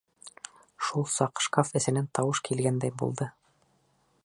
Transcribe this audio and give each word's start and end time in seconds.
Шул 0.87 1.05
саҡ 1.15 1.43
шкаф 1.47 1.69
эсенән 1.81 2.09
тауыш 2.19 2.41
килгәндәй 2.49 2.97
булды. 3.03 3.31